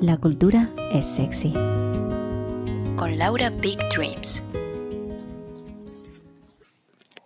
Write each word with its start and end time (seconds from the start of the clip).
La 0.00 0.16
cultura 0.16 0.70
es 0.94 1.04
sexy. 1.04 1.52
Con 2.96 3.18
Laura 3.18 3.50
Big 3.50 3.76
Dreams. 3.94 4.42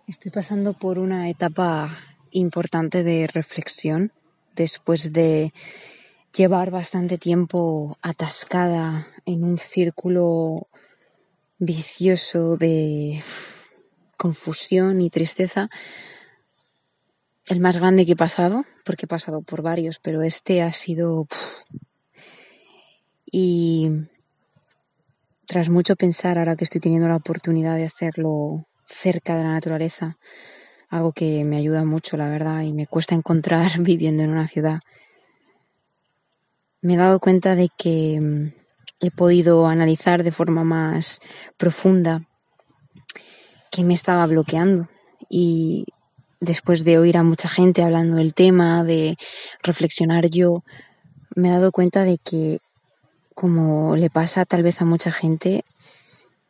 Estoy 0.07 0.29
pasando 0.29 0.73
por 0.73 0.99
una 0.99 1.29
etapa 1.29 1.97
importante 2.31 3.03
de 3.03 3.27
reflexión 3.27 4.11
después 4.57 5.13
de 5.13 5.53
llevar 6.35 6.69
bastante 6.69 7.17
tiempo 7.17 7.97
atascada 8.01 9.07
en 9.25 9.45
un 9.45 9.57
círculo 9.57 10.67
vicioso 11.57 12.57
de 12.57 13.23
confusión 14.17 14.99
y 14.99 15.09
tristeza. 15.09 15.69
El 17.45 17.61
más 17.61 17.77
grande 17.77 18.05
que 18.05 18.11
he 18.11 18.17
pasado, 18.17 18.65
porque 18.83 19.05
he 19.05 19.07
pasado 19.07 19.43
por 19.43 19.61
varios, 19.61 19.99
pero 19.99 20.23
este 20.23 20.61
ha 20.61 20.73
sido 20.73 21.29
y 23.37 23.89
tras 25.45 25.67
mucho 25.67 25.97
pensar, 25.97 26.37
ahora 26.37 26.55
que 26.55 26.63
estoy 26.63 26.79
teniendo 26.79 27.09
la 27.09 27.17
oportunidad 27.17 27.75
de 27.75 27.83
hacerlo 27.83 28.65
cerca 28.85 29.35
de 29.35 29.43
la 29.43 29.51
naturaleza, 29.51 30.17
algo 30.87 31.11
que 31.11 31.43
me 31.43 31.57
ayuda 31.57 31.83
mucho, 31.83 32.15
la 32.15 32.29
verdad, 32.29 32.61
y 32.61 32.71
me 32.71 32.87
cuesta 32.87 33.13
encontrar 33.13 33.71
viviendo 33.79 34.23
en 34.23 34.29
una 34.29 34.47
ciudad, 34.47 34.79
me 36.79 36.93
he 36.93 36.95
dado 36.95 37.19
cuenta 37.19 37.55
de 37.55 37.67
que 37.77 38.21
mm, 38.21 38.53
he 39.05 39.11
podido 39.11 39.67
analizar 39.67 40.23
de 40.23 40.31
forma 40.31 40.63
más 40.63 41.19
profunda 41.57 42.21
que 43.69 43.83
me 43.83 43.95
estaba 43.95 44.25
bloqueando. 44.27 44.87
Y 45.29 45.87
después 46.39 46.85
de 46.85 46.99
oír 46.99 47.17
a 47.17 47.23
mucha 47.23 47.49
gente 47.49 47.83
hablando 47.83 48.15
del 48.15 48.33
tema, 48.33 48.85
de 48.85 49.17
reflexionar 49.61 50.29
yo, 50.29 50.63
me 51.35 51.49
he 51.49 51.51
dado 51.51 51.73
cuenta 51.73 52.05
de 52.05 52.17
que 52.17 52.61
como 53.35 53.95
le 53.97 54.09
pasa 54.09 54.45
tal 54.45 54.63
vez 54.63 54.81
a 54.81 54.85
mucha 54.85 55.11
gente, 55.11 55.65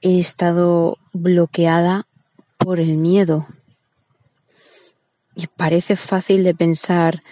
he 0.02 0.20
estado 0.20 0.98
bloqueada 1.12 2.08
por 2.58 2.80
el 2.80 2.96
miedo. 2.98 3.48
Y 5.36 5.48
parece 5.48 5.96
fácil 5.98 6.44
de 6.44 6.56
pensar, 6.56 7.24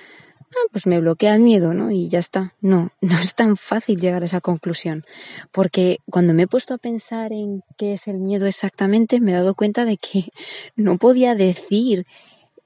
ah, 0.51 0.67
pues 0.71 0.87
me 0.87 0.99
bloquea 0.99 1.35
el 1.35 1.41
miedo, 1.41 1.73
¿no? 1.73 1.91
Y 1.91 2.09
ya 2.09 2.19
está. 2.19 2.55
No, 2.61 2.89
no 3.01 3.19
es 3.19 3.35
tan 3.35 3.55
fácil 3.55 3.99
llegar 3.99 4.23
a 4.23 4.25
esa 4.25 4.41
conclusión. 4.41 5.05
Porque 5.51 5.99
cuando 6.09 6.33
me 6.33 6.43
he 6.43 6.47
puesto 6.47 6.73
a 6.73 6.79
pensar 6.79 7.31
en 7.31 7.61
qué 7.77 7.93
es 7.93 8.07
el 8.07 8.17
miedo 8.17 8.47
exactamente, 8.47 9.21
me 9.21 9.31
he 9.31 9.35
dado 9.35 9.53
cuenta 9.53 9.85
de 9.85 9.97
que 9.97 10.25
no 10.75 10.97
podía 10.97 11.35
decir 11.35 12.05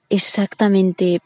exactamente 0.10 1.20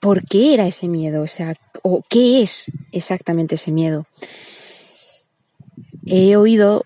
por 0.00 0.24
qué 0.24 0.54
era 0.54 0.66
ese 0.66 0.88
miedo, 0.88 1.22
o 1.22 1.26
sea, 1.26 1.54
o 1.82 2.02
qué 2.08 2.42
es 2.42 2.70
exactamente 2.92 3.56
ese 3.56 3.72
miedo. 3.72 4.04
He 6.06 6.36
oído 6.36 6.84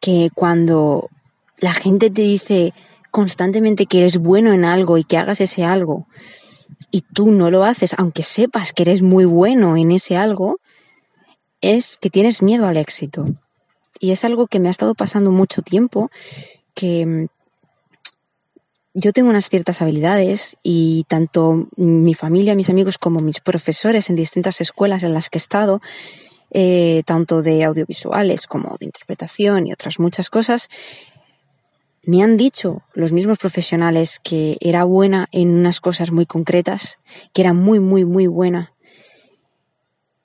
que 0.00 0.30
cuando 0.34 1.10
la 1.58 1.74
gente 1.74 2.10
te 2.10 2.22
dice 2.22 2.72
constantemente 3.10 3.86
que 3.86 3.98
eres 3.98 4.18
bueno 4.18 4.52
en 4.52 4.64
algo 4.64 4.98
y 4.98 5.04
que 5.04 5.18
hagas 5.18 5.40
ese 5.40 5.64
algo 5.64 6.06
y 6.90 7.02
tú 7.02 7.30
no 7.30 7.50
lo 7.50 7.64
haces, 7.64 7.94
aunque 7.98 8.22
sepas 8.22 8.72
que 8.72 8.82
eres 8.82 9.02
muy 9.02 9.24
bueno 9.24 9.76
en 9.76 9.92
ese 9.92 10.16
algo, 10.16 10.58
es 11.60 11.98
que 11.98 12.10
tienes 12.10 12.42
miedo 12.42 12.66
al 12.66 12.76
éxito. 12.76 13.24
Y 14.00 14.12
es 14.12 14.24
algo 14.24 14.46
que 14.46 14.60
me 14.60 14.68
ha 14.68 14.70
estado 14.70 14.94
pasando 14.94 15.32
mucho 15.32 15.62
tiempo, 15.62 16.10
que 16.74 17.26
yo 19.00 19.12
tengo 19.12 19.30
unas 19.30 19.48
ciertas 19.48 19.80
habilidades 19.80 20.56
y 20.64 21.04
tanto 21.06 21.68
mi 21.76 22.14
familia, 22.14 22.56
mis 22.56 22.68
amigos 22.68 22.98
como 22.98 23.20
mis 23.20 23.38
profesores 23.38 24.10
en 24.10 24.16
distintas 24.16 24.60
escuelas 24.60 25.04
en 25.04 25.14
las 25.14 25.30
que 25.30 25.38
he 25.38 25.40
estado, 25.40 25.80
eh, 26.50 27.04
tanto 27.06 27.42
de 27.42 27.62
audiovisuales 27.62 28.48
como 28.48 28.76
de 28.76 28.86
interpretación 28.86 29.68
y 29.68 29.72
otras 29.72 30.00
muchas 30.00 30.30
cosas, 30.30 30.68
me 32.06 32.24
han 32.24 32.36
dicho 32.36 32.82
los 32.92 33.12
mismos 33.12 33.38
profesionales 33.38 34.18
que 34.18 34.56
era 34.60 34.82
buena 34.82 35.28
en 35.30 35.50
unas 35.50 35.80
cosas 35.80 36.10
muy 36.10 36.26
concretas, 36.26 36.96
que 37.32 37.42
era 37.42 37.52
muy, 37.52 37.78
muy, 37.78 38.04
muy 38.04 38.26
buena 38.26 38.72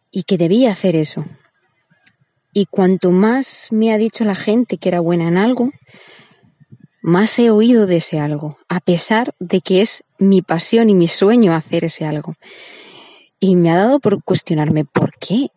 y 0.09 0.23
que 0.23 0.39
debía 0.39 0.71
hacer 0.71 0.95
eso. 0.95 1.23
Y 2.53 2.65
cuanto 2.65 3.11
más 3.11 3.67
me 3.71 3.93
ha 3.93 3.99
dicho 3.99 4.25
la 4.25 4.35
gente 4.35 4.77
que 4.77 4.89
era 4.89 4.99
buena 4.99 5.27
en 5.27 5.37
algo, 5.37 5.69
más 7.03 7.37
he 7.37 7.51
oído 7.51 7.85
de 7.85 7.97
ese 7.97 8.19
algo, 8.19 8.57
a 8.69 8.79
pesar 8.79 9.35
de 9.39 9.59
que 9.59 9.81
es 9.81 10.05
mi 10.19 10.41
pasión 10.41 10.89
y 10.89 10.95
mi 10.95 11.09
sueño 11.09 11.53
hacer 11.53 11.83
ese 11.83 12.05
algo. 12.05 12.33
Y 13.41 13.57
me 13.57 13.71
ha 13.71 13.75
dado 13.75 13.99
por 13.99 14.23
cuestionarme, 14.23 14.85
¿por 14.85 15.11
qué? 15.19 15.49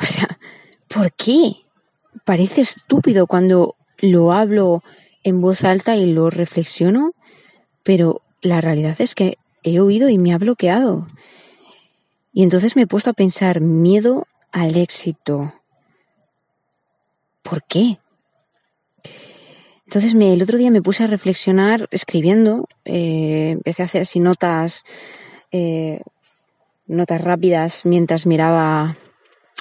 O 0.00 0.06
sea, 0.06 0.38
¿por 0.88 1.12
qué? 1.12 1.64
Parece 2.24 2.62
estúpido 2.62 3.26
cuando 3.26 3.76
lo 3.98 4.32
hablo 4.32 4.82
en 5.22 5.42
voz 5.42 5.64
alta 5.64 5.96
y 5.96 6.12
lo 6.12 6.30
reflexiono, 6.30 7.12
pero 7.82 8.22
la 8.40 8.62
realidad 8.62 8.96
es 8.98 9.14
que 9.14 9.36
he 9.62 9.80
oído 9.80 10.08
y 10.08 10.16
me 10.16 10.32
ha 10.32 10.38
bloqueado. 10.38 11.06
Y 12.32 12.42
entonces 12.42 12.74
me 12.74 12.82
he 12.82 12.86
puesto 12.86 13.10
a 13.10 13.14
pensar 13.14 13.60
miedo 13.60 14.26
al 14.50 14.76
éxito. 14.76 15.52
¿Por 17.42 17.64
qué? 17.64 17.98
Entonces 19.86 20.14
me, 20.14 20.32
el 20.32 20.42
otro 20.42 20.58
día 20.58 20.70
me 20.70 20.82
puse 20.82 21.04
a 21.04 21.06
reflexionar 21.06 21.86
escribiendo, 21.90 22.68
eh, 22.84 23.50
empecé 23.52 23.82
a 23.82 23.84
hacer 23.84 24.02
así 24.02 24.18
notas, 24.18 24.84
eh, 25.52 26.00
notas 26.86 27.20
rápidas 27.20 27.84
mientras 27.84 28.26
miraba 28.26 28.96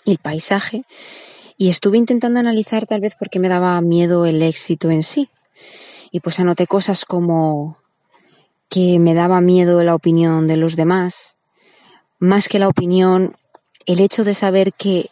el 0.06 0.18
paisaje 0.18 0.82
y 1.58 1.70
estuve 1.70 1.98
intentando 1.98 2.40
analizar 2.40 2.86
tal 2.86 3.02
vez 3.02 3.16
por 3.16 3.30
qué 3.30 3.40
me 3.40 3.50
daba 3.50 3.80
miedo 3.82 4.26
el 4.26 4.42
éxito 4.42 4.90
en 4.90 5.04
sí. 5.04 5.30
Y 6.12 6.20
pues 6.20 6.40
anoté 6.40 6.68
cosas 6.68 7.06
como 7.06 7.78
que 8.70 9.00
me 9.00 9.14
daba 9.14 9.42
miedo 9.42 9.84
la 9.84 9.96
opinión 9.96 10.48
de 10.48 10.58
los 10.58 10.76
demás, 10.76 11.38
más 12.20 12.50
que 12.50 12.60
la 12.60 12.68
opinión, 12.68 13.38
el 13.86 14.00
hecho 14.00 14.24
de 14.24 14.34
saber 14.34 14.74
que 14.74 15.10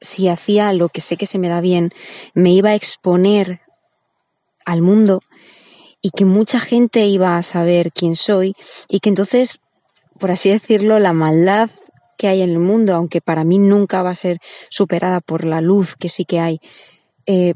si 0.00 0.28
hacía 0.28 0.72
lo 0.72 0.88
que 0.88 1.00
sé 1.00 1.16
que 1.16 1.26
se 1.26 1.38
me 1.38 1.48
da 1.48 1.60
bien, 1.60 1.92
me 2.34 2.50
iba 2.50 2.70
a 2.70 2.74
exponer 2.74 3.60
al 4.64 4.82
mundo 4.82 5.20
y 6.00 6.10
que 6.10 6.24
mucha 6.24 6.58
gente 6.58 7.06
iba 7.06 7.36
a 7.36 7.42
saber 7.42 7.92
quién 7.92 8.16
soy 8.16 8.54
y 8.88 9.00
que 9.00 9.08
entonces, 9.08 9.60
por 10.18 10.30
así 10.30 10.50
decirlo, 10.50 10.98
la 10.98 11.12
maldad 11.12 11.70
que 12.18 12.28
hay 12.28 12.42
en 12.42 12.50
el 12.50 12.58
mundo, 12.58 12.94
aunque 12.94 13.20
para 13.20 13.44
mí 13.44 13.58
nunca 13.58 14.02
va 14.02 14.10
a 14.10 14.16
ser 14.16 14.38
superada 14.68 15.20
por 15.20 15.44
la 15.44 15.60
luz 15.60 15.96
que 15.96 16.08
sí 16.08 16.24
que 16.24 16.40
hay, 16.40 16.60
eh, 17.26 17.54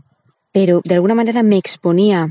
pero 0.52 0.80
de 0.84 0.94
alguna 0.94 1.14
manera 1.14 1.42
me 1.42 1.58
exponía 1.58 2.28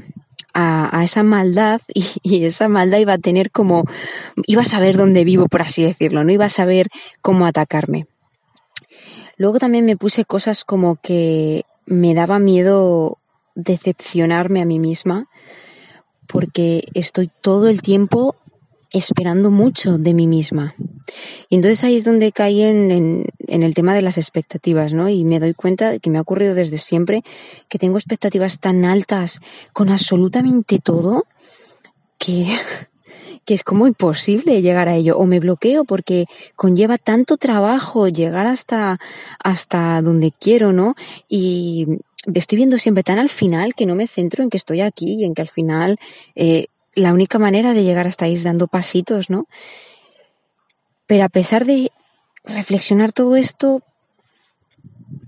a, 0.53 1.02
esa 1.03 1.22
maldad 1.22 1.81
y, 1.94 2.06
y, 2.24 2.46
esa 2.46 2.69
maldad 2.69 3.00
iba 3.00 3.14
a 3.14 3.18
tener 3.18 3.52
como, 3.52 3.84
iba 4.47 4.62
a 4.62 4.66
saber 4.66 4.96
dónde 4.96 5.25
vivo, 5.25 5.47
por 5.47 5.62
así 5.62 5.84
decirlo, 5.84 6.24
no 6.24 6.31
iba 6.31 6.46
a 6.46 6.50
saber 6.50 6.88
cómo 7.22 7.46
atacarme. 7.46 8.08
Luego 9.38 9.59
también 9.59 9.85
me 9.85 9.97
puse 9.97 10.24
cosas 10.24 10.64
como 10.64 10.96
que 10.96 11.66
me 11.85 12.14
daba 12.14 12.40
miedo 12.40 13.18
decepcionarme 13.55 14.61
a 14.61 14.66
mí 14.66 14.79
misma 14.79 15.27
porque 16.27 16.83
estoy 16.93 17.31
todo 17.41 17.67
el 17.67 17.81
tiempo 17.81 18.35
esperando 18.91 19.51
mucho 19.51 19.97
de 19.97 20.13
mí 20.13 20.27
misma. 20.27 20.73
Y 21.49 21.55
entonces 21.55 21.83
ahí 21.83 21.97
es 21.97 22.05
donde 22.05 22.31
caí 22.31 22.61
en, 22.61 23.25
el 23.47 23.73
tema 23.73 23.93
de 23.93 24.01
las 24.01 24.17
expectativas, 24.17 24.93
¿no? 24.93 25.09
Y 25.09 25.25
me 25.25 25.39
doy 25.39 25.53
cuenta 25.53 25.99
que 25.99 26.09
me 26.09 26.17
ha 26.17 26.21
ocurrido 26.21 26.55
desde 26.55 26.77
siempre 26.77 27.23
que 27.67 27.77
tengo 27.77 27.97
expectativas 27.97 28.59
tan 28.59 28.85
altas 28.85 29.39
con 29.73 29.89
absolutamente 29.89 30.79
todo 30.79 31.25
que, 32.17 32.47
que 33.45 33.53
es 33.53 33.63
como 33.63 33.85
imposible 33.85 34.61
llegar 34.61 34.87
a 34.87 34.95
ello. 34.95 35.17
O 35.17 35.25
me 35.25 35.39
bloqueo 35.39 35.83
porque 35.83 36.25
conlleva 36.55 36.97
tanto 36.97 37.37
trabajo 37.37 38.08
llegar 38.08 38.47
hasta, 38.47 38.99
hasta 39.43 40.01
donde 40.01 40.31
quiero, 40.31 40.72
¿no? 40.72 40.96
Y, 41.28 41.99
estoy 42.33 42.57
viendo 42.57 42.77
siempre 42.77 43.03
tan 43.03 43.19
al 43.19 43.29
final 43.29 43.75
que 43.75 43.85
no 43.85 43.95
me 43.95 44.07
centro 44.07 44.43
en 44.43 44.49
que 44.49 44.57
estoy 44.57 44.81
aquí 44.81 45.13
y 45.13 45.25
en 45.25 45.33
que 45.33 45.41
al 45.41 45.49
final 45.49 45.97
eh, 46.35 46.67
la 46.95 47.13
única 47.13 47.39
manera 47.39 47.73
de 47.73 47.83
llegar 47.83 48.07
hasta 48.07 48.25
ahí 48.25 48.33
es 48.33 48.43
dando 48.43 48.67
pasitos, 48.67 49.29
¿no? 49.29 49.47
Pero 51.07 51.23
a 51.23 51.29
pesar 51.29 51.66
de 51.66 51.91
reflexionar 52.43 53.11
todo 53.11 53.35
esto, 53.35 53.83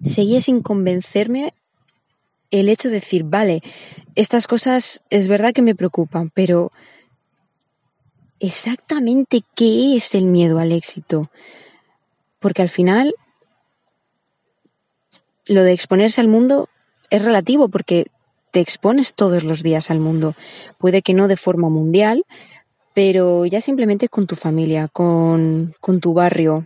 seguía 0.03 0.41
sin 0.41 0.61
convencerme 0.61 1.53
el 2.51 2.69
hecho 2.69 2.87
de 2.87 2.95
decir, 2.95 3.23
vale, 3.23 3.61
estas 4.15 4.47
cosas 4.47 5.03
es 5.09 5.27
verdad 5.27 5.53
que 5.53 5.61
me 5.61 5.75
preocupan, 5.75 6.31
pero 6.33 6.71
exactamente 8.39 9.41
qué 9.55 9.95
es 9.95 10.15
el 10.15 10.25
miedo 10.25 10.59
al 10.59 10.71
éxito. 10.71 11.23
Porque 12.39 12.61
al 12.61 12.69
final, 12.69 13.13
lo 15.45 15.63
de 15.63 15.73
exponerse 15.73 16.21
al 16.21 16.27
mundo 16.27 16.69
es 17.09 17.23
relativo 17.23 17.69
porque 17.69 18.07
te 18.51 18.59
expones 18.59 19.13
todos 19.13 19.43
los 19.43 19.63
días 19.63 19.91
al 19.91 19.99
mundo. 19.99 20.33
Puede 20.77 21.01
que 21.01 21.13
no 21.13 21.27
de 21.27 21.37
forma 21.37 21.69
mundial, 21.69 22.23
pero 22.93 23.45
ya 23.45 23.61
simplemente 23.61 24.09
con 24.09 24.25
tu 24.25 24.35
familia, 24.35 24.87
con, 24.87 25.73
tu 26.01 26.13
barrio, 26.13 26.65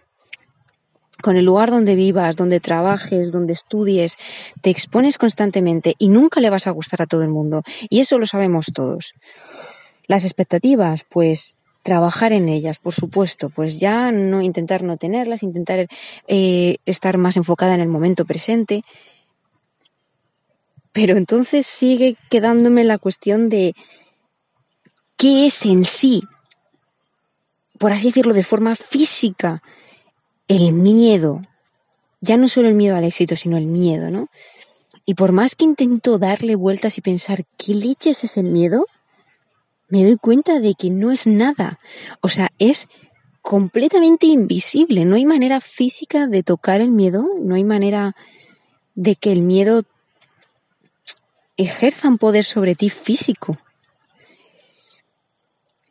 con 1.21 1.35
el 1.35 1.45
lugar 1.45 1.71
donde 1.71 1.95
vivas, 1.95 2.35
donde 2.37 2.59
trabajes, 2.59 3.31
donde 3.31 3.53
estudies, 3.53 4.17
te 4.61 4.69
expones 4.69 5.17
constantemente 5.17 5.95
y 5.97 6.07
nunca 6.07 6.39
le 6.39 6.49
vas 6.49 6.67
a 6.67 6.71
gustar 6.71 7.01
a 7.01 7.07
todo 7.07 7.23
el 7.23 7.29
mundo. 7.29 7.63
Y 7.89 7.99
eso 7.99 8.17
lo 8.17 8.25
sabemos 8.25 8.67
todos. 8.73 9.11
Las 10.07 10.23
expectativas, 10.23 11.05
pues 11.09 11.55
trabajar 11.83 12.31
en 12.31 12.47
ellas, 12.47 12.79
por 12.79 12.93
supuesto, 12.93 13.49
pues 13.49 13.79
ya 13.79 14.11
no 14.11 14.41
intentar 14.41 14.83
no 14.83 14.97
tenerlas, 14.97 15.43
intentar 15.43 15.87
eh, 16.27 16.77
estar 16.85 17.17
más 17.17 17.37
enfocada 17.37 17.75
en 17.75 17.81
el 17.81 17.89
momento 17.89 18.23
presente. 18.25 18.83
Pero 20.91 21.15
entonces 21.15 21.65
sigue 21.65 22.17
quedándome 22.29 22.83
la 22.83 22.97
cuestión 22.97 23.49
de 23.49 23.75
qué 25.17 25.45
es 25.45 25.65
en 25.65 25.83
sí, 25.83 26.23
por 27.77 27.93
así 27.93 28.07
decirlo 28.07 28.33
de 28.33 28.43
forma 28.43 28.75
física, 28.75 29.61
el 30.47 30.73
miedo, 30.73 31.41
ya 32.19 32.37
no 32.37 32.47
solo 32.47 32.67
el 32.67 32.75
miedo 32.75 32.95
al 32.95 33.05
éxito, 33.05 33.35
sino 33.35 33.57
el 33.57 33.67
miedo, 33.67 34.09
¿no? 34.11 34.29
Y 35.05 35.15
por 35.15 35.31
más 35.31 35.55
que 35.55 35.65
intento 35.65 36.19
darle 36.19 36.55
vueltas 36.55 36.97
y 36.97 37.01
pensar, 37.01 37.43
¿qué 37.57 37.73
leches 37.73 38.23
es 38.23 38.37
el 38.37 38.51
miedo? 38.51 38.85
Me 39.89 40.03
doy 40.03 40.17
cuenta 40.17 40.59
de 40.59 40.73
que 40.75 40.89
no 40.89 41.11
es 41.11 41.25
nada. 41.25 41.79
O 42.21 42.29
sea, 42.29 42.51
es 42.59 42.87
completamente 43.41 44.27
invisible. 44.27 45.05
No 45.05 45.15
hay 45.15 45.25
manera 45.25 45.59
física 45.59 46.27
de 46.27 46.43
tocar 46.43 46.81
el 46.81 46.91
miedo, 46.91 47.27
no 47.39 47.55
hay 47.55 47.63
manera 47.63 48.15
de 48.95 49.15
que 49.15 49.31
el 49.31 49.41
miedo 49.41 49.83
ejerza 51.57 52.07
un 52.07 52.17
poder 52.17 52.43
sobre 52.43 52.75
ti 52.75 52.89
físico. 52.89 53.55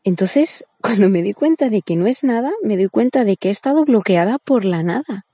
Entonces, 0.05 0.67
cuando 0.81 1.09
me 1.09 1.23
doy 1.23 1.33
cuenta 1.33 1.69
de 1.69 1.83
que 1.83 1.97
no 1.97 2.07
es 2.07 2.25
nada, 2.25 2.53
me 2.63 2.77
doy 2.77 2.89
cuenta 2.89 3.25
de 3.25 3.37
que 3.37 3.49
he 3.49 3.53
estado 3.53 3.85
bloqueada 3.85 4.39
por 4.39 4.65
la 4.65 4.83
nada. 4.83 5.27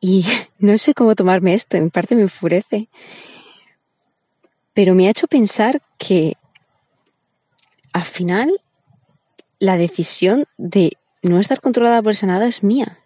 Y 0.00 0.24
no 0.58 0.76
sé 0.78 0.94
cómo 0.94 1.14
tomarme 1.14 1.54
esto, 1.54 1.76
en 1.76 1.90
parte 1.90 2.14
me 2.14 2.22
enfurece. 2.22 2.88
Pero 4.72 4.94
me 4.94 5.06
ha 5.06 5.10
hecho 5.10 5.26
pensar 5.26 5.82
que 5.98 6.36
al 7.92 8.04
final 8.04 8.60
la 9.58 9.76
decisión 9.76 10.46
de 10.56 10.96
no 11.22 11.38
estar 11.38 11.60
controlada 11.60 12.02
por 12.02 12.12
esa 12.12 12.26
nada 12.26 12.46
es 12.46 12.62
mía. 12.62 12.98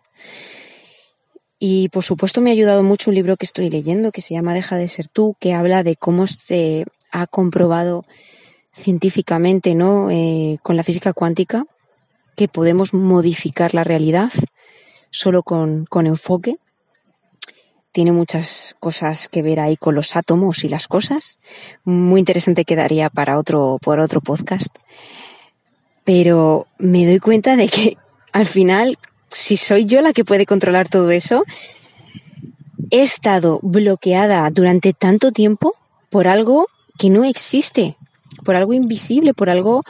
Y 1.66 1.88
por 1.88 2.04
supuesto 2.04 2.42
me 2.42 2.50
ha 2.50 2.52
ayudado 2.52 2.82
mucho 2.82 3.08
un 3.10 3.14
libro 3.14 3.38
que 3.38 3.46
estoy 3.46 3.70
leyendo 3.70 4.12
que 4.12 4.20
se 4.20 4.34
llama 4.34 4.52
Deja 4.52 4.76
de 4.76 4.86
ser 4.86 5.08
tú, 5.08 5.34
que 5.40 5.54
habla 5.54 5.82
de 5.82 5.96
cómo 5.96 6.26
se 6.26 6.84
ha 7.10 7.26
comprobado 7.26 8.02
científicamente, 8.74 9.74
¿no? 9.74 10.10
Eh, 10.10 10.58
con 10.62 10.76
la 10.76 10.84
física 10.84 11.14
cuántica, 11.14 11.64
que 12.36 12.48
podemos 12.48 12.92
modificar 12.92 13.72
la 13.72 13.82
realidad 13.82 14.30
solo 15.08 15.42
con, 15.42 15.86
con 15.86 16.06
enfoque. 16.06 16.52
Tiene 17.92 18.12
muchas 18.12 18.76
cosas 18.78 19.30
que 19.30 19.40
ver 19.40 19.58
ahí 19.58 19.78
con 19.78 19.94
los 19.94 20.16
átomos 20.16 20.64
y 20.64 20.68
las 20.68 20.86
cosas. 20.86 21.38
Muy 21.82 22.20
interesante 22.20 22.66
quedaría 22.66 23.08
para 23.08 23.38
otro, 23.38 23.78
por 23.80 24.00
otro 24.00 24.20
podcast. 24.20 24.68
Pero 26.04 26.66
me 26.76 27.06
doy 27.06 27.20
cuenta 27.20 27.56
de 27.56 27.68
que 27.68 27.96
al 28.32 28.44
final, 28.44 28.98
si 29.34 29.56
soy 29.56 29.84
yo 29.84 30.00
la 30.00 30.12
que 30.12 30.24
puede 30.24 30.46
controlar 30.46 30.88
todo 30.88 31.10
eso, 31.10 31.44
he 32.90 33.02
estado 33.02 33.60
bloqueada 33.62 34.48
durante 34.50 34.92
tanto 34.92 35.32
tiempo 35.32 35.74
por 36.10 36.28
algo 36.28 36.66
que 36.98 37.10
no 37.10 37.24
existe 37.24 37.96
por 38.44 38.56
algo 38.56 38.72
invisible, 38.72 39.34
por 39.34 39.50
algo, 39.50 39.82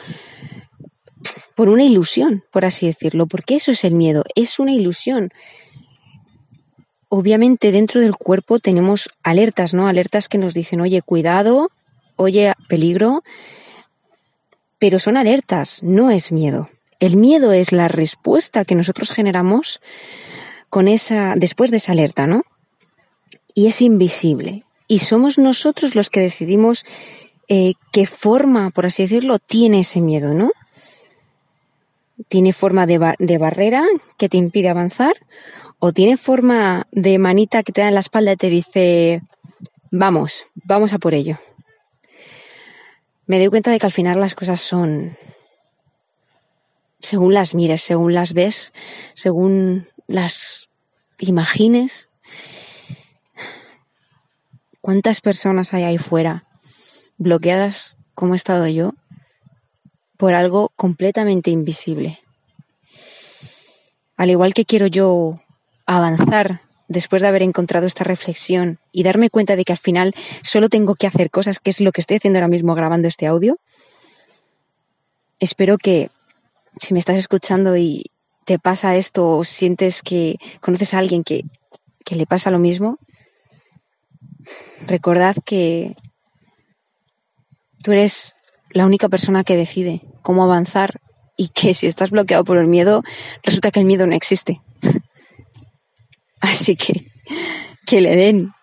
por 1.55 1.69
una 1.69 1.83
ilusión, 1.83 2.43
por 2.51 2.65
así 2.65 2.87
decirlo, 2.87 3.27
porque 3.27 3.55
eso 3.55 3.71
es 3.71 3.83
el 3.83 3.93
miedo, 3.93 4.23
es 4.35 4.59
una 4.59 4.71
ilusión. 4.71 5.31
Obviamente 7.09 7.71
dentro 7.71 8.01
del 8.01 8.15
cuerpo 8.15 8.59
tenemos 8.59 9.09
alertas, 9.23 9.73
¿no? 9.73 9.87
Alertas 9.87 10.27
que 10.27 10.37
nos 10.37 10.53
dicen, 10.53 10.81
oye, 10.81 11.01
cuidado, 11.01 11.69
oye, 12.15 12.53
peligro, 12.67 13.23
pero 14.79 14.99
son 14.99 15.17
alertas, 15.17 15.81
no 15.81 16.09
es 16.09 16.31
miedo. 16.31 16.69
El 16.99 17.17
miedo 17.17 17.51
es 17.51 17.71
la 17.71 17.87
respuesta 17.87 18.65
que 18.65 18.75
nosotros 18.75 19.11
generamos 19.11 19.81
con 20.69 20.87
esa, 20.87 21.35
después 21.35 21.71
de 21.71 21.77
esa 21.77 21.91
alerta, 21.91 22.27
¿no? 22.27 22.43
Y 23.53 23.67
es 23.67 23.81
invisible. 23.81 24.63
Y 24.87 24.99
somos 24.99 25.37
nosotros 25.37 25.95
los 25.95 26.09
que 26.09 26.19
decidimos 26.19 26.85
eh, 27.47 27.73
qué 27.91 28.05
forma, 28.05 28.69
por 28.71 28.85
así 28.85 29.03
decirlo, 29.03 29.39
tiene 29.39 29.79
ese 29.79 30.01
miedo, 30.01 30.33
¿no? 30.33 30.51
¿Tiene 32.27 32.53
forma 32.53 32.85
de, 32.85 33.15
de, 33.19 33.37
barrera 33.37 33.83
que 34.17 34.29
te 34.29 34.37
impide 34.37 34.69
avanzar? 34.69 35.13
¿O 35.79 35.91
tiene 35.91 36.17
forma 36.17 36.87
de 36.91 37.19
manita 37.19 37.63
que 37.63 37.73
te 37.73 37.81
da 37.81 37.89
en 37.89 37.93
la 37.93 37.99
espalda 37.99 38.33
y 38.33 38.37
te 38.37 38.49
dice, 38.49 39.21
vamos, 39.91 40.45
vamos 40.55 40.93
a 40.93 40.97
por 40.97 41.13
ello? 41.13 41.37
Me 43.27 43.39
doy 43.39 43.49
cuenta 43.49 43.71
de 43.71 43.79
que 43.79 43.85
al 43.85 43.91
final 43.91 44.19
las 44.19 44.35
cosas 44.35 44.61
son, 44.61 45.11
según 47.05 47.33
las 47.33 47.55
mires, 47.55 47.81
según 47.81 48.13
las 48.13 48.33
ves, 48.33 48.73
según 49.13 49.87
las 50.07 50.69
imagines, 51.19 52.09
¿cuántas 54.81 55.21
personas 55.21 55.73
hay 55.73 55.83
ahí 55.83 55.97
fuera 55.97 56.45
bloqueadas 57.17 57.95
como 58.13 58.33
he 58.33 58.37
estado 58.37 58.67
yo 58.67 58.93
por 60.17 60.33
algo 60.33 60.71
completamente 60.75 61.51
invisible. 61.51 62.19
Al 64.17 64.29
igual 64.29 64.53
que 64.53 64.65
quiero 64.65 64.87
yo 64.87 65.35
avanzar 65.85 66.61
después 66.87 67.21
de 67.21 67.27
haber 67.27 67.41
encontrado 67.41 67.85
esta 67.85 68.03
reflexión 68.03 68.79
y 68.91 69.03
darme 69.03 69.29
cuenta 69.29 69.55
de 69.55 69.65
que 69.65 69.73
al 69.73 69.77
final 69.77 70.13
solo 70.41 70.69
tengo 70.69 70.95
que 70.95 71.07
hacer 71.07 71.29
cosas, 71.29 71.59
que 71.59 71.69
es 71.69 71.81
lo 71.81 71.91
que 71.91 72.01
estoy 72.01 72.17
haciendo 72.17 72.39
ahora 72.39 72.47
mismo 72.47 72.75
grabando 72.75 73.07
este 73.07 73.27
audio, 73.27 73.57
espero 75.39 75.77
que 75.77 76.09
si 76.81 76.93
me 76.93 76.99
estás 76.99 77.17
escuchando 77.17 77.75
y 77.77 78.11
te 78.45 78.59
pasa 78.59 78.95
esto 78.95 79.29
o 79.29 79.43
sientes 79.43 80.01
que 80.01 80.37
conoces 80.61 80.93
a 80.93 80.99
alguien 80.99 81.23
que, 81.23 81.43
que 82.03 82.15
le 82.15 82.25
pasa 82.25 82.51
lo 82.51 82.59
mismo, 82.59 82.99
recordad 84.87 85.35
que 85.45 85.95
Tú 87.85 87.91
eres 87.91 88.35
la 88.71 88.87
única 88.87 89.09
persona 89.09 89.43
que 89.43 89.55
decide 89.55 90.01
cómo 90.23 90.43
avanzar 90.43 91.01
y 91.37 91.49
que 91.49 91.75
si 91.75 91.85
estás 91.85 92.09
bloqueado 92.09 92.43
por 92.43 92.57
el 92.57 92.67
miedo, 92.67 93.03
resulta 93.43 93.69
que 93.69 93.79
el 93.79 93.85
miedo 93.85 94.07
no 94.07 94.15
existe. 94.15 94.59
Así 96.41 96.75
que 96.75 97.05
que 97.85 98.01
le 98.01 98.15
den. 98.15 98.53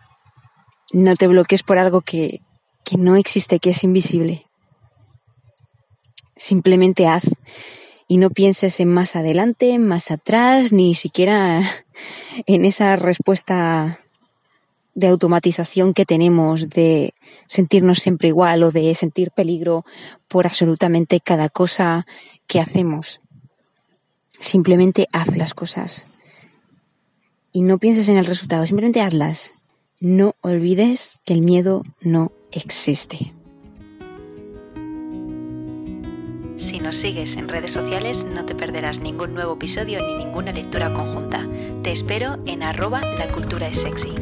No 0.93 1.15
te 1.15 1.29
bloquees 1.29 1.63
por 1.63 1.79
algo 1.79 2.01
que, 2.01 2.41
que 2.85 2.97
no 2.97 3.15
existe, 3.15 3.61
que 3.61 3.71
es 3.71 3.85
invisible. 3.85 4.45
Simplemente 6.35 7.07
haz 7.07 7.23
y 8.13 8.19
no 8.19 8.29
pienses 8.29 8.79
en 8.81 8.93
más 8.93 9.17
adelante, 9.17 9.79
más 9.79 10.11
atrás, 10.11 10.71
ni 10.71 10.95
siquiera 10.95 11.63
en 12.47 12.67
esa 12.67 12.95
respuesta 12.97 14.01
de 14.95 15.07
automatización 15.07 15.95
que 15.95 16.05
tenemos, 16.05 16.69
de 16.69 17.15
sentirnos 17.47 18.01
siempre 18.01 18.29
igual 18.29 18.65
o 18.65 18.71
de 18.71 18.95
sentir 18.95 19.31
peligro 19.31 19.87
por 20.29 20.47
absolutamente 20.47 21.21
cada 21.21 21.49
cosa 21.49 22.07
que 22.47 22.61
hacemos. 22.61 23.23
Simplemente 24.39 25.09
haz 25.11 25.35
las 25.35 25.55
cosas. 25.55 26.05
Y 27.51 27.63
no 27.63 27.79
pienses 27.79 28.11
en 28.11 28.19
el 28.19 28.27
resultado, 28.27 28.67
simplemente 28.67 29.01
hazlas. 29.01 29.55
No 30.01 30.35
olvides 30.43 31.19
que 31.25 31.33
el 31.33 31.41
miedo 31.41 31.83
no 32.03 32.31
existe. 32.51 33.33
Si 36.63 36.79
nos 36.79 36.95
sigues 36.95 37.35
en 37.35 37.49
redes 37.49 37.73
sociales 37.73 38.25
no 38.25 38.47
te 38.47 38.55
perderás 38.55 39.01
ningún 39.01 39.35
nuevo 39.35 39.55
episodio 39.55 39.99
ni 39.99 40.15
ninguna 40.15 40.53
lectura 40.53 40.93
conjunta. 40.93 41.45
Te 41.83 41.91
espero 41.91 42.39
en 42.47 42.63
arroba 42.63 43.01
la 43.19 43.27
cultura 43.27 43.67
es 43.67 43.83
sexy. 43.83 44.15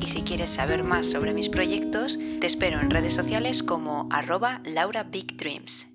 Y 0.00 0.08
si 0.08 0.22
quieres 0.22 0.50
saber 0.50 0.82
más 0.82 1.08
sobre 1.08 1.32
mis 1.32 1.48
proyectos, 1.48 2.18
te 2.40 2.48
espero 2.48 2.80
en 2.80 2.90
redes 2.90 3.14
sociales 3.14 3.62
como 3.62 4.08
arroba 4.10 4.60
Laura 4.64 5.04
Dreams. 5.04 5.93